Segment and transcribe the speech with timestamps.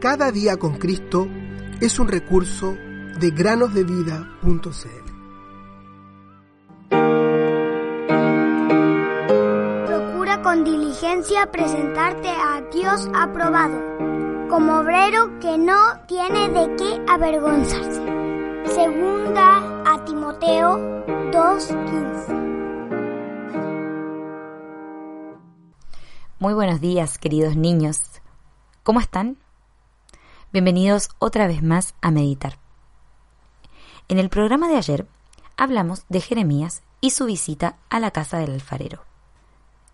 [0.00, 1.28] Cada día con Cristo
[1.78, 4.30] es un recurso de granosdevida.cl.
[9.86, 13.78] Procura con diligencia presentarte a Dios aprobado,
[14.48, 15.76] como obrero que no
[16.08, 18.02] tiene de qué avergonzarse.
[18.74, 20.78] Segunda a Timoteo
[21.30, 22.34] 2:15.
[26.38, 28.22] Muy buenos días, queridos niños.
[28.82, 29.36] ¿Cómo están?
[30.52, 32.58] Bienvenidos otra vez más a meditar.
[34.08, 35.06] En el programa de ayer
[35.56, 39.04] hablamos de Jeremías y su visita a la casa del alfarero.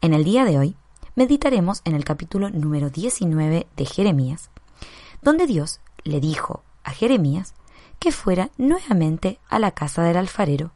[0.00, 0.74] En el día de hoy
[1.14, 4.48] meditaremos en el capítulo número 19 de Jeremías,
[5.20, 7.52] donde Dios le dijo a Jeremías
[7.98, 10.72] que fuera nuevamente a la casa del alfarero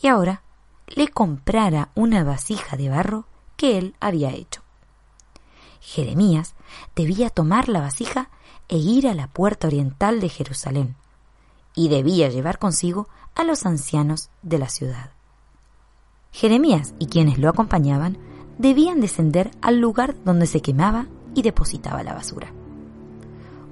[0.00, 0.42] y ahora
[0.86, 4.62] le comprara una vasija de barro que él había hecho.
[5.80, 6.54] Jeremías
[6.94, 8.30] debía tomar la vasija
[8.68, 10.96] e ir a la puerta oriental de Jerusalén,
[11.74, 15.10] y debía llevar consigo a los ancianos de la ciudad.
[16.32, 18.18] Jeremías y quienes lo acompañaban
[18.58, 22.52] debían descender al lugar donde se quemaba y depositaba la basura.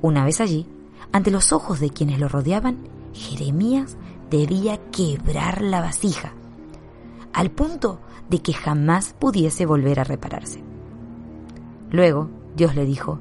[0.02, 0.66] Una vez allí,
[1.12, 3.96] ante los ojos de quienes lo rodeaban, Jeremías
[4.30, 6.32] debía quebrar la vasija,
[7.32, 10.62] al punto de que jamás pudiese volver a repararse.
[11.90, 13.20] Luego Dios le dijo,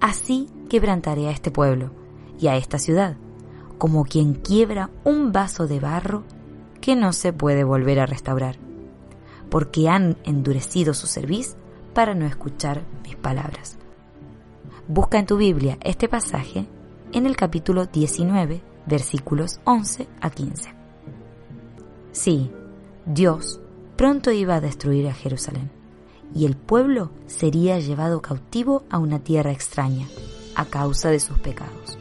[0.00, 1.90] Así quebrantaré a este pueblo
[2.38, 3.16] y a esta ciudad,
[3.78, 6.24] como quien quiebra un vaso de barro
[6.80, 8.56] que no se puede volver a restaurar,
[9.50, 11.56] porque han endurecido su cerviz
[11.94, 13.78] para no escuchar mis palabras.
[14.88, 16.66] Busca en tu Biblia este pasaje
[17.12, 20.70] en el capítulo 19, versículos 11 a 15.
[22.12, 22.50] Sí,
[23.04, 23.60] Dios
[23.96, 25.70] pronto iba a destruir a Jerusalén
[26.34, 30.06] y el pueblo sería llevado cautivo a una tierra extraña
[30.56, 31.98] a causa de sus pecados.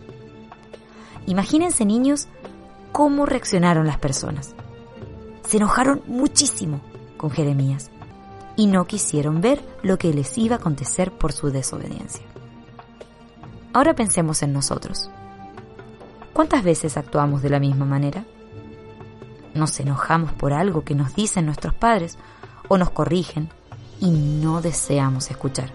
[1.28, 2.28] Imagínense niños
[2.92, 4.56] cómo reaccionaron las personas.
[5.46, 6.82] Se enojaron muchísimo
[7.18, 7.92] con Jeremías
[8.56, 12.26] y no quisieron ver lo que les iba a acontecer por su desobediencia.
[13.74, 15.10] Ahora pensemos en nosotros.
[16.34, 18.26] ¿Cuántas veces actuamos de la misma manera?
[19.54, 22.18] Nos enojamos por algo que nos dicen nuestros padres
[22.68, 23.50] o nos corrigen
[24.00, 25.72] y no deseamos escuchar,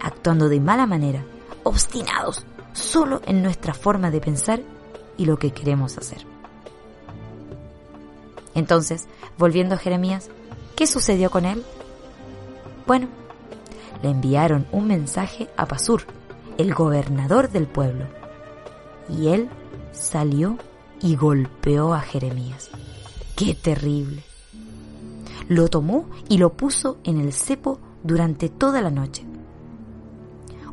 [0.00, 1.24] actuando de mala manera,
[1.66, 4.62] obstinados solo en nuestra forma de pensar
[5.16, 6.26] y lo que queremos hacer.
[8.54, 9.06] Entonces,
[9.38, 10.30] volviendo a Jeremías,
[10.76, 11.64] ¿qué sucedió con él?
[12.86, 13.08] Bueno,
[14.02, 16.04] le enviaron un mensaje a Pasur,
[16.58, 18.06] el gobernador del pueblo,
[19.08, 19.48] y él
[19.92, 20.58] salió
[21.00, 22.70] y golpeó a Jeremías.
[23.36, 24.22] ¡Qué terrible!
[25.48, 29.24] lo tomó y lo puso en el cepo durante toda la noche.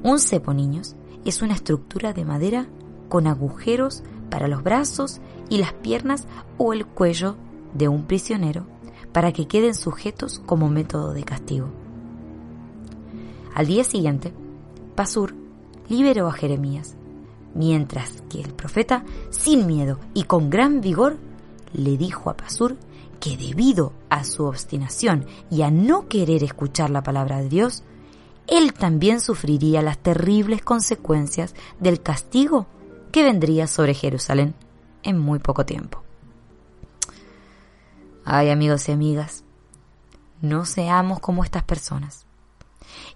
[0.03, 2.67] Un cepo, niños, es una estructura de madera
[3.07, 6.27] con agujeros para los brazos y las piernas
[6.57, 7.37] o el cuello
[7.73, 8.67] de un prisionero
[9.13, 11.69] para que queden sujetos como método de castigo.
[13.55, 14.33] Al día siguiente,
[14.95, 15.35] Pasur
[15.87, 16.95] liberó a Jeremías,
[17.53, 21.17] mientras que el profeta, sin miedo y con gran vigor,
[21.71, 22.75] le dijo a Pasur
[23.19, 27.83] que debido a su obstinación y a no querer escuchar la palabra de Dios,
[28.47, 32.67] él también sufriría las terribles consecuencias del castigo
[33.11, 34.55] que vendría sobre Jerusalén
[35.03, 36.03] en muy poco tiempo.
[38.25, 39.43] Ay amigos y amigas,
[40.41, 42.25] no seamos como estas personas.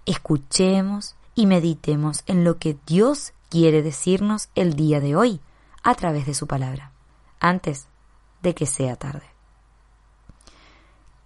[0.05, 5.41] Escuchemos y meditemos en lo que Dios quiere decirnos el día de hoy
[5.83, 6.91] a través de su palabra,
[7.39, 7.87] antes
[8.41, 9.25] de que sea tarde.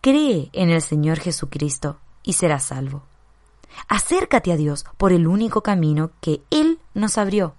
[0.02, 3.04] Cree en el Señor Jesucristo y serás salvo.
[3.88, 7.56] Acércate a Dios por el único camino que Él nos abrió,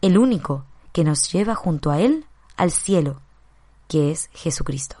[0.00, 2.26] el único que nos lleva junto a Él
[2.56, 3.20] al cielo,
[3.88, 4.96] que es Jesucristo.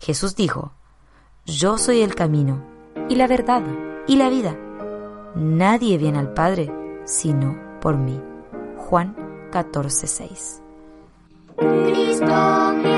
[0.00, 0.72] Jesús dijo,
[1.46, 2.62] Yo soy el camino
[3.08, 3.62] y la verdad
[4.06, 4.56] y la vida.
[5.34, 6.72] Nadie viene al Padre
[7.04, 8.20] sino por mí.
[8.76, 9.14] Juan
[9.50, 10.60] 14:6.
[11.56, 12.93] Cristo